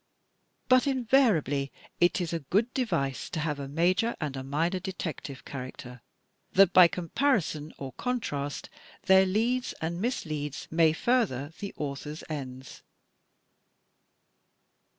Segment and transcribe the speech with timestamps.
[0.67, 5.45] But invariably it is a good device to have a major and a minor detective
[5.45, 6.01] character,
[6.53, 8.67] that by comparison or contrast
[9.03, 12.81] their leads and misleads may further the author's ends.